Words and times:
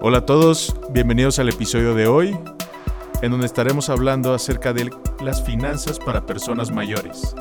Hola 0.00 0.18
a 0.18 0.26
todos, 0.26 0.76
bienvenidos 0.90 1.40
al 1.40 1.48
episodio 1.48 1.92
de 1.92 2.06
hoy, 2.06 2.38
en 3.20 3.32
donde 3.32 3.46
estaremos 3.46 3.88
hablando 3.88 4.32
acerca 4.32 4.72
de 4.72 4.92
las 5.20 5.42
finanzas 5.42 5.98
para 5.98 6.24
personas 6.24 6.70
mayores. 6.70 7.34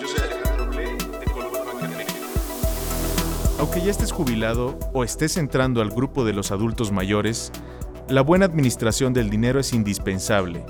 Yo 0.00 0.08
soy 0.08 0.20
Alejandro 0.20 0.70
de 0.72 1.88
México. 1.96 2.18
Aunque 3.60 3.82
ya 3.82 3.92
estés 3.92 4.10
jubilado 4.10 4.76
o 4.92 5.04
estés 5.04 5.36
entrando 5.36 5.80
al 5.80 5.90
grupo 5.90 6.24
de 6.24 6.32
los 6.32 6.50
adultos 6.50 6.90
mayores, 6.90 7.52
la 8.08 8.22
buena 8.22 8.46
administración 8.46 9.14
del 9.14 9.30
dinero 9.30 9.60
es 9.60 9.72
indispensable, 9.72 10.66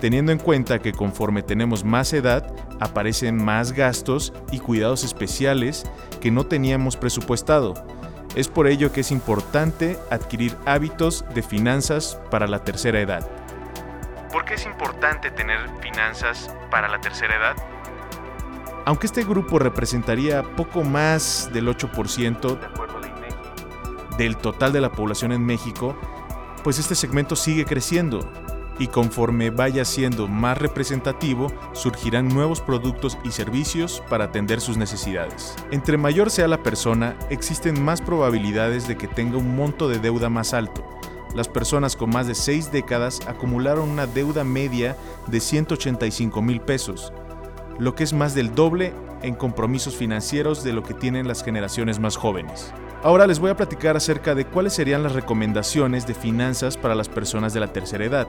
teniendo 0.00 0.30
en 0.30 0.38
cuenta 0.38 0.78
que 0.78 0.92
conforme 0.92 1.42
tenemos 1.42 1.82
más 1.82 2.12
edad, 2.12 2.54
aparecen 2.78 3.44
más 3.44 3.72
gastos 3.72 4.32
y 4.52 4.60
cuidados 4.60 5.02
especiales 5.02 5.82
que 6.20 6.30
no 6.30 6.46
teníamos 6.46 6.96
presupuestado 6.96 7.74
es 8.34 8.48
por 8.48 8.66
ello 8.66 8.92
que 8.92 9.00
es 9.00 9.10
importante 9.10 9.98
adquirir 10.10 10.56
hábitos 10.66 11.24
de 11.34 11.42
finanzas 11.42 12.20
para 12.30 12.46
la 12.46 12.62
tercera 12.62 13.00
edad. 13.00 13.28
¿Por 14.32 14.44
qué 14.44 14.54
es 14.54 14.66
importante 14.66 15.30
tener 15.30 15.58
finanzas 15.80 16.54
para 16.70 16.88
la 16.88 17.00
tercera 17.00 17.36
edad? 17.36 17.56
Aunque 18.86 19.06
este 19.06 19.24
grupo 19.24 19.58
representaría 19.58 20.42
poco 20.42 20.82
más 20.84 21.50
del 21.52 21.68
8% 21.68 22.58
del 24.16 24.36
total 24.36 24.72
de 24.72 24.80
la 24.80 24.92
población 24.92 25.32
en 25.32 25.44
México, 25.44 25.96
pues 26.62 26.78
este 26.78 26.94
segmento 26.94 27.36
sigue 27.36 27.64
creciendo 27.64 28.30
y 28.80 28.88
conforme 28.88 29.50
vaya 29.50 29.84
siendo 29.84 30.26
más 30.26 30.58
representativo, 30.58 31.52
surgirán 31.72 32.28
nuevos 32.28 32.62
productos 32.62 33.18
y 33.22 33.30
servicios 33.30 34.02
para 34.08 34.24
atender 34.24 34.60
sus 34.60 34.78
necesidades. 34.78 35.54
Entre 35.70 35.98
mayor 35.98 36.30
sea 36.30 36.48
la 36.48 36.62
persona, 36.62 37.14
existen 37.28 37.80
más 37.80 38.00
probabilidades 38.00 38.88
de 38.88 38.96
que 38.96 39.06
tenga 39.06 39.36
un 39.36 39.54
monto 39.54 39.88
de 39.88 39.98
deuda 39.98 40.30
más 40.30 40.54
alto. 40.54 40.82
Las 41.34 41.46
personas 41.46 41.94
con 41.94 42.10
más 42.10 42.26
de 42.26 42.34
6 42.34 42.72
décadas 42.72 43.20
acumularon 43.28 43.88
una 43.88 44.06
deuda 44.06 44.44
media 44.44 44.96
de 45.26 45.40
185 45.40 46.40
mil 46.42 46.60
pesos, 46.60 47.12
lo 47.78 47.94
que 47.94 48.02
es 48.02 48.14
más 48.14 48.34
del 48.34 48.54
doble 48.54 48.94
en 49.22 49.34
compromisos 49.34 49.94
financieros 49.94 50.64
de 50.64 50.72
lo 50.72 50.82
que 50.82 50.94
tienen 50.94 51.28
las 51.28 51.44
generaciones 51.44 52.00
más 52.00 52.16
jóvenes. 52.16 52.72
Ahora 53.02 53.26
les 53.26 53.38
voy 53.38 53.50
a 53.50 53.56
platicar 53.56 53.96
acerca 53.96 54.34
de 54.34 54.46
cuáles 54.46 54.72
serían 54.72 55.02
las 55.02 55.12
recomendaciones 55.12 56.06
de 56.06 56.14
finanzas 56.14 56.76
para 56.76 56.94
las 56.94 57.08
personas 57.08 57.52
de 57.54 57.60
la 57.60 57.72
tercera 57.72 58.04
edad. 58.04 58.28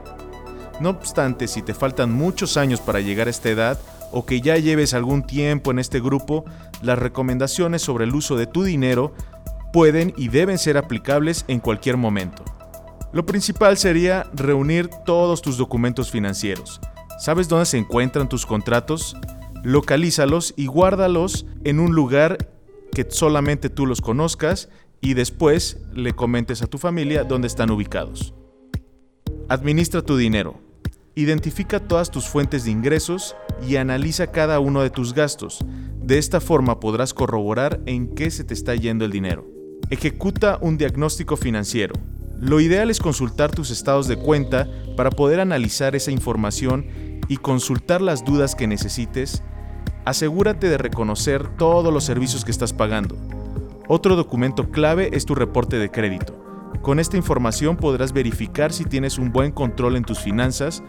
No 0.81 0.89
obstante, 0.89 1.47
si 1.47 1.61
te 1.61 1.75
faltan 1.75 2.11
muchos 2.11 2.57
años 2.57 2.81
para 2.81 3.01
llegar 3.01 3.27
a 3.27 3.29
esta 3.29 3.49
edad 3.49 3.79
o 4.11 4.25
que 4.25 4.41
ya 4.41 4.57
lleves 4.57 4.95
algún 4.95 5.21
tiempo 5.21 5.69
en 5.69 5.77
este 5.77 5.99
grupo, 5.99 6.43
las 6.81 6.97
recomendaciones 6.97 7.83
sobre 7.83 8.05
el 8.05 8.15
uso 8.15 8.35
de 8.35 8.47
tu 8.47 8.63
dinero 8.63 9.13
pueden 9.73 10.11
y 10.17 10.29
deben 10.29 10.57
ser 10.57 10.79
aplicables 10.79 11.45
en 11.47 11.59
cualquier 11.59 11.97
momento. 11.97 12.43
Lo 13.13 13.27
principal 13.27 13.77
sería 13.77 14.25
reunir 14.33 14.89
todos 15.05 15.43
tus 15.43 15.55
documentos 15.55 16.09
financieros. 16.09 16.81
¿Sabes 17.19 17.47
dónde 17.47 17.67
se 17.67 17.77
encuentran 17.77 18.27
tus 18.27 18.47
contratos? 18.47 19.15
Localízalos 19.61 20.55
y 20.57 20.65
guárdalos 20.65 21.45
en 21.63 21.79
un 21.79 21.93
lugar 21.93 22.49
que 22.91 23.05
solamente 23.07 23.69
tú 23.69 23.85
los 23.85 24.02
conozcas 24.02 24.69
y 24.99 25.13
después 25.13 25.77
le 25.93 26.13
comentes 26.13 26.63
a 26.63 26.67
tu 26.67 26.79
familia 26.79 27.23
dónde 27.23 27.45
están 27.45 27.69
ubicados. 27.69 28.33
Administra 29.47 30.02
tu 30.02 30.17
dinero. 30.17 30.61
Identifica 31.14 31.81
todas 31.81 32.09
tus 32.09 32.26
fuentes 32.26 32.64
de 32.64 32.72
ingresos 32.72 33.36
y 33.67 33.76
analiza 33.76 34.28
cada 34.28 34.62
uno 34.62 34.81
de 34.81 34.90
tus 34.90 35.14
gastos. 35.14 35.59
De 36.02 36.17
esta 36.17 36.40
forma 36.40 36.80
podrás 36.80 37.14
corroborar 37.14 37.81
en 37.86 38.16
qué 38.16 38.31
se 38.31 38.45
te 38.45 38.54
está 38.54 38.76
yendo 38.76 39.04
el 39.04 39.12
dinero. 39.12 39.45
Ejecuta 39.89 40.58
un 40.61 40.77
diagnóstico 40.77 41.36
financiero. 41.36 41.95
Lo 42.39 42.61
ideal 42.61 42.89
es 42.89 43.00
consultar 43.00 43.52
tus 43.52 43.71
estados 43.71 44.08
de 44.08 44.16
cuenta 44.16 44.70
para 44.95 45.10
poder 45.10 45.42
analizar 45.42 45.98
esa 45.98 46.11
información 46.11 46.86
y 47.27 47.38
consultar 47.38 48.02
las 48.02 48.23
dudas 48.23 48.55
que 48.55 48.67
necesites. 48.67 49.44
Asegúrate 50.05 50.70
de 50.70 50.77
reconocer 50.77 51.45
todos 51.58 51.94
los 51.94 52.05
servicios 52.05 52.45
que 52.45 52.52
estás 52.52 52.71
pagando. 52.71 53.17
Otro 53.89 54.16
documento 54.16 54.71
clave 54.71 55.10
es 55.11 55.26
tu 55.26 55.36
reporte 55.36 55.77
de 55.77 55.92
crédito. 55.92 56.40
Con 56.82 56.99
esta 56.99 57.17
información 57.17 57.77
podrás 57.77 58.14
verificar 58.14 58.73
si 58.73 58.86
tienes 58.86 59.17
un 59.17 59.32
buen 59.32 59.52
control 59.52 59.95
en 59.95 60.04
tus 60.04 60.20
finanzas 60.20 60.82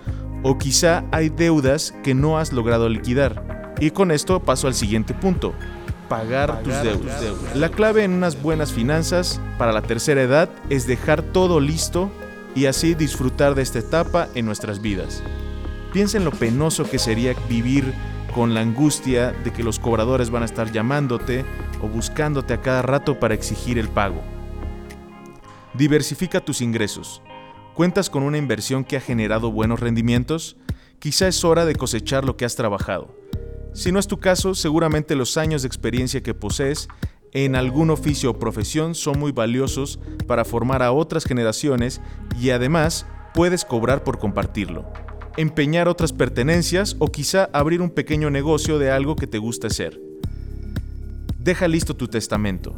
o 0.42 0.58
quizá 0.58 1.04
hay 1.12 1.28
deudas 1.28 1.94
que 2.02 2.14
no 2.14 2.38
has 2.38 2.52
logrado 2.52 2.88
liquidar. 2.88 3.74
Y 3.78 3.90
con 3.90 4.10
esto 4.10 4.40
paso 4.40 4.68
al 4.68 4.74
siguiente 4.74 5.12
punto, 5.12 5.52
pagar, 6.08 6.62
tus 6.62 6.74
deudas. 6.82 7.22
La 7.54 7.68
clave 7.70 8.04
en 8.04 8.12
unas 8.12 8.40
buenas 8.40 8.72
finanzas 8.72 9.40
para 9.58 9.72
la 9.72 9.82
tercera 9.82 10.22
edad 10.22 10.48
es 10.70 10.86
dejar 10.86 11.22
todo 11.22 11.60
listo 11.60 12.10
y 12.54 12.66
así 12.66 12.94
disfrutar 12.94 13.54
de 13.54 13.62
esta 13.62 13.78
etapa 13.78 14.28
en 14.34 14.46
nuestras 14.46 14.82
vidas. 14.82 15.22
Piensa 15.92 16.18
en 16.18 16.24
lo 16.24 16.30
penoso 16.30 16.84
que 16.88 16.98
sería 16.98 17.34
vivir 17.48 17.92
con 18.34 18.54
la 18.54 18.60
angustia 18.60 19.32
de 19.44 19.52
que 19.52 19.62
los 19.62 19.78
cobradores 19.78 20.30
van 20.30 20.42
a 20.42 20.46
estar 20.46 20.72
llamándote 20.72 21.44
o 21.82 21.88
buscándote 21.88 22.54
a 22.54 22.60
cada 22.60 22.82
rato 22.82 23.18
para 23.18 23.34
exigir 23.34 23.78
el 23.78 23.88
pago. 23.88 24.22
Diversifica 25.74 26.40
tus 26.40 26.60
ingresos. 26.60 27.22
¿Cuentas 27.74 28.10
con 28.10 28.24
una 28.24 28.36
inversión 28.36 28.84
que 28.84 28.98
ha 28.98 29.00
generado 29.00 29.50
buenos 29.50 29.80
rendimientos? 29.80 30.58
Quizá 30.98 31.28
es 31.28 31.44
hora 31.44 31.64
de 31.64 31.74
cosechar 31.74 32.26
lo 32.26 32.36
que 32.36 32.44
has 32.44 32.56
trabajado. 32.56 33.16
Si 33.72 33.90
no 33.90 33.98
es 33.98 34.06
tu 34.06 34.18
caso, 34.18 34.54
seguramente 34.54 35.16
los 35.16 35.38
años 35.38 35.62
de 35.62 35.68
experiencia 35.68 36.22
que 36.22 36.34
posees 36.34 36.88
en 37.32 37.56
algún 37.56 37.88
oficio 37.88 38.32
o 38.32 38.38
profesión 38.38 38.94
son 38.94 39.18
muy 39.18 39.32
valiosos 39.32 39.98
para 40.26 40.44
formar 40.44 40.82
a 40.82 40.92
otras 40.92 41.24
generaciones 41.24 42.02
y 42.38 42.50
además 42.50 43.06
puedes 43.32 43.64
cobrar 43.64 44.04
por 44.04 44.18
compartirlo. 44.18 44.84
Empeñar 45.38 45.88
otras 45.88 46.12
pertenencias 46.12 46.96
o 46.98 47.06
quizá 47.06 47.48
abrir 47.54 47.80
un 47.80 47.88
pequeño 47.88 48.28
negocio 48.28 48.78
de 48.78 48.90
algo 48.90 49.16
que 49.16 49.26
te 49.26 49.38
gusta 49.38 49.68
hacer. 49.68 49.98
Deja 51.38 51.66
listo 51.66 51.96
tu 51.96 52.08
testamento. 52.08 52.74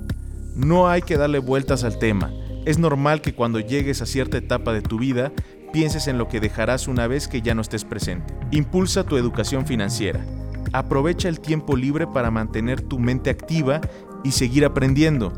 No 0.55 0.87
hay 0.89 1.03
que 1.03 1.17
darle 1.17 1.41
vueltas 1.41 1.83
al 1.83 1.99
tema 1.99 2.31
es 2.65 2.79
normal 2.79 3.21
que 3.21 3.35
cuando 3.35 3.61
llegues 3.61 4.01
a 4.01 4.07
cierta 4.07 4.39
etapa 4.39 4.73
de 4.73 4.81
tu 4.81 4.99
vida 4.99 5.33
pienses 5.73 6.09
en 6.09 6.19
lo 6.19 6.29
que 6.29 6.41
dejarás 6.41 6.89
una 6.89 7.07
vez 7.07 7.29
que 7.29 7.43
ya 7.43 7.55
no 7.55 7.61
estés 7.61 7.85
presente. 7.85 8.33
Impulsa 8.53 9.05
tu 9.05 9.17
educación 9.17 9.67
financiera. 9.67 10.25
Aprovecha 10.73 11.29
el 11.29 11.41
tiempo 11.41 11.77
libre 11.77 12.07
para 12.07 12.31
mantener 12.31 12.81
tu 12.81 12.99
mente 12.99 13.29
activa 13.29 13.81
y 14.23 14.33
seguir 14.33 14.65
aprendiendo. 14.65 15.33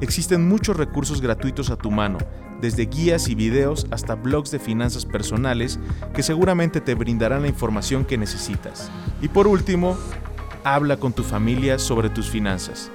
Existen 0.00 0.48
muchos 0.48 0.76
recursos 0.76 1.20
gratuitos 1.20 1.70
a 1.70 1.76
tu 1.76 1.90
mano, 1.90 2.18
desde 2.60 2.86
guías 2.86 3.28
y 3.28 3.34
videos 3.34 3.86
hasta 3.90 4.14
blogs 4.14 4.52
de 4.52 4.60
finanzas 4.60 5.04
personales 5.04 5.80
que 6.14 6.22
seguramente 6.22 6.80
te 6.80 6.94
brindarán 6.94 7.42
la 7.42 7.48
información 7.48 8.04
que 8.04 8.18
necesitas. 8.18 8.90
Y 9.20 9.28
por 9.28 9.48
último, 9.48 9.96
habla 10.62 10.96
con 10.96 11.12
tu 11.12 11.24
familia 11.24 11.78
sobre 11.78 12.08
tus 12.08 12.28
finanzas. 12.28 12.90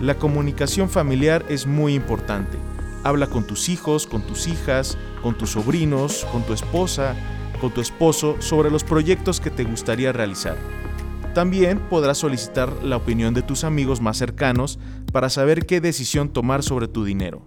La 0.00 0.16
comunicación 0.16 0.88
familiar 0.88 1.44
es 1.48 1.66
muy 1.66 1.94
importante 1.94 2.58
Habla 3.04 3.28
con 3.28 3.46
tus 3.46 3.68
hijos, 3.68 4.06
con 4.06 4.22
tus 4.22 4.46
hijas, 4.46 4.98
con 5.22 5.36
tus 5.36 5.50
sobrinos, 5.50 6.26
con 6.32 6.42
tu 6.44 6.52
esposa, 6.52 7.14
con 7.60 7.72
tu 7.72 7.80
esposo 7.80 8.36
sobre 8.40 8.70
los 8.70 8.84
proyectos 8.84 9.40
que 9.40 9.50
te 9.50 9.64
gustaría 9.64 10.12
realizar. 10.12 10.56
También 11.34 11.78
podrás 11.78 12.18
solicitar 12.18 12.72
la 12.82 12.96
opinión 12.96 13.34
de 13.34 13.42
tus 13.42 13.64
amigos 13.64 14.00
más 14.00 14.16
cercanos 14.16 14.78
para 15.12 15.30
saber 15.30 15.66
qué 15.66 15.80
decisión 15.80 16.32
tomar 16.32 16.62
sobre 16.62 16.88
tu 16.88 17.04
dinero. 17.04 17.46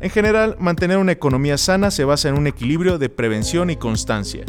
En 0.00 0.10
general, 0.10 0.56
mantener 0.58 0.98
una 0.98 1.12
economía 1.12 1.58
sana 1.58 1.90
se 1.90 2.04
basa 2.04 2.28
en 2.28 2.36
un 2.36 2.46
equilibrio 2.46 2.98
de 2.98 3.08
prevención 3.08 3.70
y 3.70 3.76
constancia. 3.76 4.44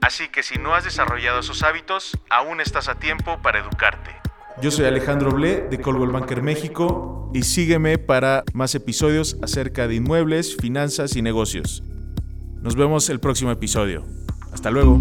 Así 0.00 0.28
que 0.28 0.42
si 0.42 0.58
no 0.58 0.74
has 0.74 0.84
desarrollado 0.84 1.40
esos 1.40 1.62
hábitos, 1.62 2.18
aún 2.30 2.60
estás 2.60 2.88
a 2.88 2.98
tiempo 2.98 3.38
para 3.42 3.58
educarte. 3.58 4.23
Yo 4.62 4.70
soy 4.70 4.86
Alejandro 4.86 5.32
Ble 5.32 5.66
de 5.68 5.80
Coldwell 5.80 6.12
Banker 6.12 6.40
México 6.40 7.30
y 7.34 7.42
sígueme 7.42 7.98
para 7.98 8.44
más 8.52 8.74
episodios 8.74 9.36
acerca 9.42 9.88
de 9.88 9.96
inmuebles, 9.96 10.56
finanzas 10.56 11.16
y 11.16 11.22
negocios. 11.22 11.82
Nos 12.62 12.76
vemos 12.76 13.10
el 13.10 13.18
próximo 13.18 13.50
episodio. 13.50 14.04
Hasta 14.52 14.70
luego. 14.70 15.00